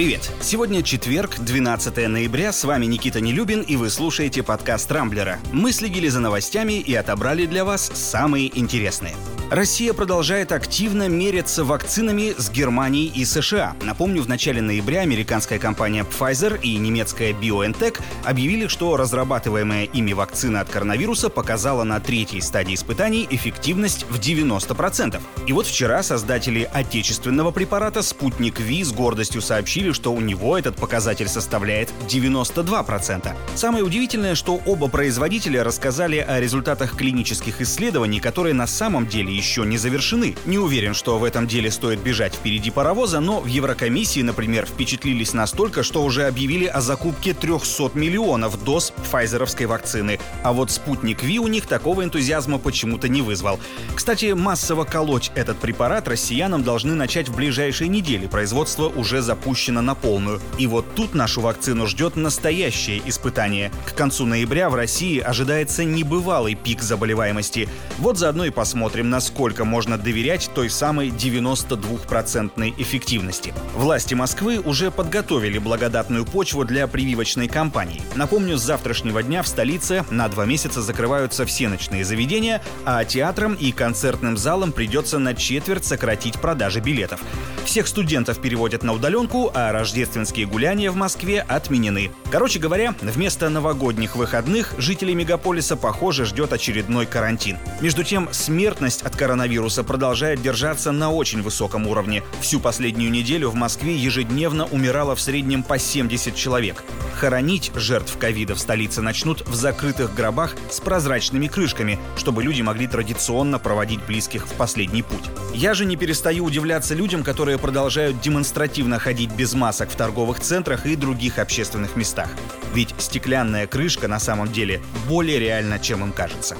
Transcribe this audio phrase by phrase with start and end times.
[0.00, 0.30] Привет!
[0.40, 5.38] Сегодня четверг, 12 ноября, с вами Никита Нелюбин, и вы слушаете подкаст «Рамблера».
[5.52, 9.14] Мы следили за новостями и отобрали для вас самые интересные.
[9.50, 13.74] Россия продолжает активно мериться вакцинами с Германией и США.
[13.82, 20.60] Напомню, в начале ноября американская компания Pfizer и немецкая BioNTech объявили, что разрабатываемая ими вакцина
[20.60, 25.20] от коронавируса показала на третьей стадии испытаний эффективность в 90%.
[25.48, 30.76] И вот вчера создатели отечественного препарата «Спутник Ви» с гордостью сообщили, что у него этот
[30.76, 33.34] показатель составляет 92%.
[33.54, 39.64] Самое удивительное, что оба производителя рассказали о результатах клинических исследований, которые на самом деле еще
[39.64, 40.36] не завершены.
[40.46, 45.32] Не уверен, что в этом деле стоит бежать впереди паровоза, но в Еврокомиссии, например, впечатлились
[45.32, 50.18] настолько, что уже объявили о закупке 300 миллионов доз файзеровской вакцины.
[50.42, 53.58] А вот спутник Ви у них такого энтузиазма почему-то не вызвал.
[53.94, 58.26] Кстати, массово колоть этот препарат россиянам должны начать в ближайшие недели.
[58.26, 60.40] Производство уже запущено на полную.
[60.58, 63.70] И вот тут нашу вакцину ждет настоящее испытание.
[63.86, 67.68] К концу ноября в России ожидается небывалый пик заболеваемости.
[67.98, 73.52] Вот заодно и посмотрим, насколько можно доверять той самой 92% эффективности.
[73.74, 78.02] Власти Москвы уже подготовили благодатную почву для прививочной кампании.
[78.14, 83.54] Напомню, с завтрашнего дня в столице на два месяца закрываются все ночные заведения, а театрам
[83.54, 87.20] и концертным залам придется на четверть сократить продажи билетов.
[87.64, 92.10] Всех студентов переводят на удаленку, рождественские гуляния в Москве отменены.
[92.30, 97.58] Короче говоря, вместо новогодних выходных жителей мегаполиса, похоже, ждет очередной карантин.
[97.80, 102.22] Между тем, смертность от коронавируса продолжает держаться на очень высоком уровне.
[102.40, 106.82] Всю последнюю неделю в Москве ежедневно умирало в среднем по 70 человек.
[107.14, 112.86] Хоронить жертв ковида в столице начнут в закрытых гробах с прозрачными крышками, чтобы люди могли
[112.86, 115.30] традиционно проводить близких в последний путь.
[115.54, 120.86] Я же не перестаю удивляться людям, которые продолжают демонстративно ходить без масок в торговых центрах
[120.86, 122.28] и других общественных местах.
[122.74, 126.56] Ведь стеклянная крышка на самом деле более реальна, чем им кажется.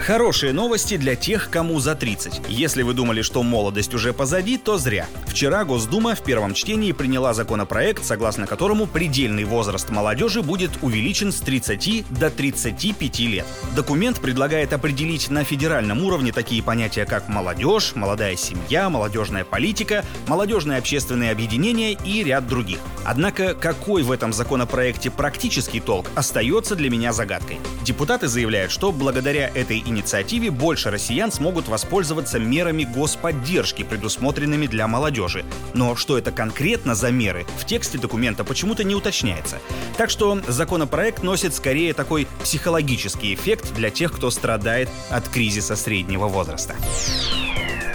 [0.00, 2.40] Хорошие новости для тех, кому за 30.
[2.48, 5.06] Если вы думали, что молодость уже позади, то зря.
[5.26, 11.40] Вчера Госдума в первом чтении приняла законопроект, согласно которому предельный возраст молодежи будет увеличен с
[11.40, 13.46] 30 до 35 лет.
[13.76, 20.78] Документ предлагает определить на федеральном уровне такие понятия, как молодежь, молодая семья, молодежная политика, молодежные
[20.78, 22.78] общественные объединения и ряд других.
[23.04, 27.58] Однако, какой в этом законопроекте практический толк, остается для меня загадкой.
[27.84, 35.44] Депутаты заявляют, что благодаря этой инициативе больше россиян смогут воспользоваться мерами господдержки, предусмотренными для молодежи.
[35.74, 39.58] Но что это конкретно за меры, в тексте документа почему-то не уточняется.
[39.98, 46.28] Так что законопроект носит скорее такой психологический эффект для тех, кто страдает от кризиса среднего
[46.28, 46.74] возраста.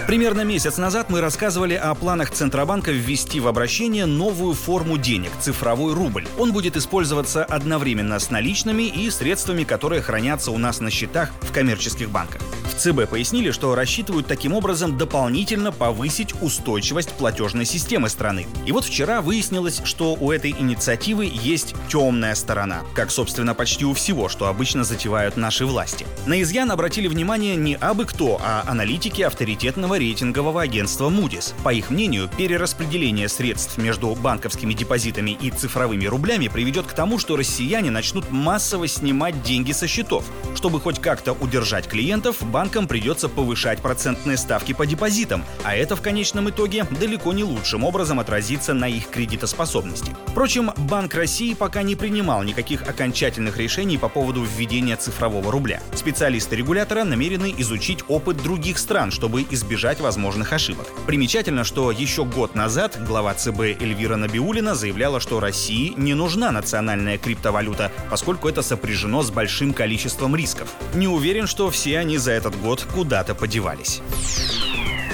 [0.07, 5.95] Примерно месяц назад мы рассказывали о планах Центробанка ввести в обращение новую форму денег– цифровой
[5.95, 6.27] рубль.
[6.37, 11.51] Он будет использоваться одновременно с наличными и средствами, которые хранятся у нас на счетах в
[11.51, 12.41] коммерческих банках.
[12.77, 18.47] ЦБ пояснили, что рассчитывают таким образом дополнительно повысить устойчивость платежной системы страны.
[18.65, 23.93] И вот вчера выяснилось, что у этой инициативы есть темная сторона, как, собственно, почти у
[23.93, 26.05] всего, что обычно затевают наши власти.
[26.25, 31.53] На изъян обратили внимание не абы кто, а аналитики авторитетного рейтингового агентства Moody's.
[31.63, 37.35] По их мнению, перераспределение средств между банковскими депозитами и цифровыми рублями приведет к тому, что
[37.35, 40.25] россияне начнут массово снимать деньги со счетов.
[40.55, 45.95] Чтобы хоть как-то удержать клиентов, банк банкам придется повышать процентные ставки по депозитам, а это
[45.95, 50.15] в конечном итоге далеко не лучшим образом отразится на их кредитоспособности.
[50.29, 55.79] Впрочем, Банк России пока не принимал никаких окончательных решений по поводу введения цифрового рубля.
[55.93, 60.87] Специалисты регулятора намерены изучить опыт других стран, чтобы избежать возможных ошибок.
[61.05, 67.19] Примечательно, что еще год назад глава ЦБ Эльвира Набиулина заявляла, что России не нужна национальная
[67.19, 70.73] криптовалюта, поскольку это сопряжено с большим количеством рисков.
[70.95, 74.01] Не уверен, что все они за этот год куда-то подевались.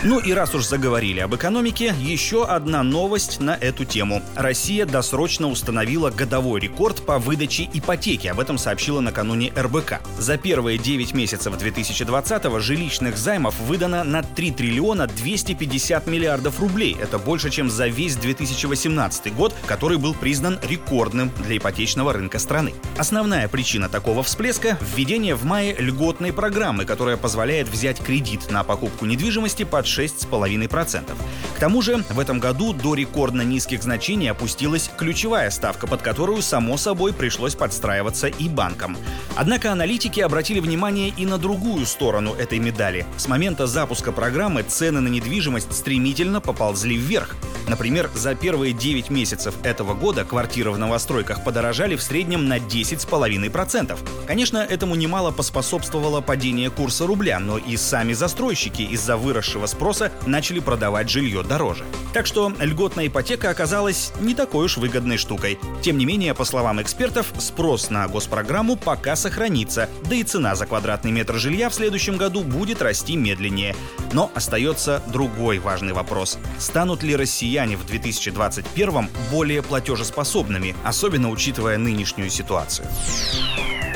[0.03, 4.23] Ну и раз уж заговорили об экономике, еще одна новость на эту тему.
[4.35, 8.25] Россия досрочно установила годовой рекорд по выдаче ипотеки.
[8.25, 10.01] Об этом сообщила накануне РБК.
[10.17, 16.97] За первые 9 месяцев 2020-го жилищных займов выдано на 3 триллиона 250 миллиардов рублей.
[16.99, 22.73] Это больше, чем за весь 2018 год, который был признан рекордным для ипотечного рынка страны.
[22.97, 29.05] Основная причина такого всплеска– введение в мае льготной программы, которая позволяет взять кредит на покупку
[29.05, 31.11] недвижимости под 6,5%.
[31.55, 36.41] К тому же в этом году до рекордно низких значений опустилась ключевая ставка, под которую,
[36.41, 38.97] само собой, пришлось подстраиваться и банкам.
[39.35, 43.05] Однако аналитики обратили внимание и на другую сторону этой медали.
[43.17, 47.35] С момента запуска программы цены на недвижимость стремительно поползли вверх.
[47.67, 53.97] Например, за первые 9 месяцев этого года квартиры в новостройках подорожали в среднем на 10,5%.
[54.27, 60.59] Конечно, этому немало поспособствовало падение курса рубля, но и сами застройщики из-за выросшего спроса начали
[60.59, 61.85] продавать жилье дороже.
[62.13, 65.57] Так что льготная ипотека оказалась не такой уж выгодной штукой.
[65.81, 70.67] Тем не менее, по словам экспертов, спрос на госпрограмму пока сохранится, да и цена за
[70.67, 73.75] квадратный метр жилья в следующем году будет расти медленнее.
[74.13, 76.37] Но остается другой важный вопрос.
[76.59, 82.87] Станут ли россияне в 2021 более платежеспособными, особенно учитывая нынешнюю ситуацию?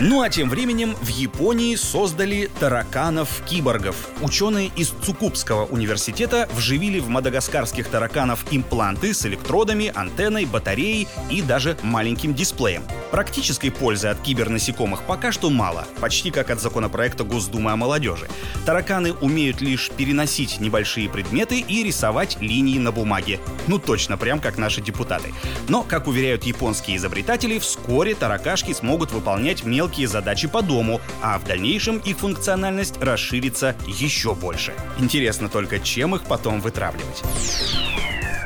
[0.01, 3.95] Ну а тем временем в Японии создали тараканов-киборгов.
[4.21, 11.77] Ученые из Цукубского университета вживили в мадагаскарских тараканов импланты с электродами, антенной, батареей и даже
[11.81, 12.83] маленьким дисплеем.
[13.11, 18.27] Практической пользы от кибернасекомых пока что мало, почти как от законопроекта Госдумы о молодежи.
[18.65, 23.39] Тараканы умеют лишь переносить небольшие предметы и рисовать линии на бумаге.
[23.67, 25.33] Ну точно, прям как наши депутаты.
[25.69, 31.45] Но, как уверяют японские изобретатели, вскоре таракашки смогут выполнять мелкие задачи по дому, а в
[31.45, 34.73] дальнейшем их функциональность расширится еще больше.
[34.99, 37.23] Интересно только, чем их потом вытравливать.